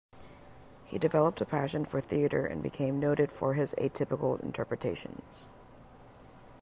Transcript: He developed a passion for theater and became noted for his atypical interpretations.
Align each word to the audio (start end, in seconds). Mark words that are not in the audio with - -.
He 0.87 0.97
developed 0.97 1.41
a 1.41 1.45
passion 1.45 1.85
for 1.85 2.01
theater 2.01 2.43
and 2.47 2.63
became 2.63 2.99
noted 2.99 3.31
for 3.31 3.53
his 3.53 3.75
atypical 3.75 4.41
interpretations. 4.41 5.47